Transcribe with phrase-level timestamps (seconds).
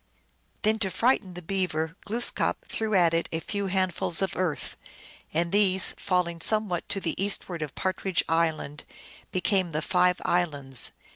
[0.63, 4.75] Then, to frighten the Beaver, Glooskap threw at it a few handf uls of earth,
[5.31, 8.83] and these, falling somewhat to the eastward of Partridge Island,
[9.31, 10.93] became the Five Islands.